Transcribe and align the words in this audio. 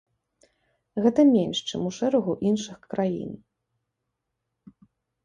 Гэта 1.05 1.21
менш, 1.33 1.57
чым 1.69 1.81
у 1.89 1.91
шэрагу 1.97 2.33
іншых 2.53 2.79
краін. 2.95 3.31